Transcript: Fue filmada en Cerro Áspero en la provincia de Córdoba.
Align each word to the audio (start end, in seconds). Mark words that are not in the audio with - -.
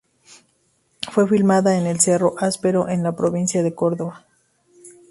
Fue 1.11 1.27
filmada 1.27 1.77
en 1.77 1.99
Cerro 1.99 2.33
Áspero 2.39 2.89
en 2.89 3.03
la 3.03 3.15
provincia 3.15 3.61
de 3.61 3.75
Córdoba. 3.75 4.25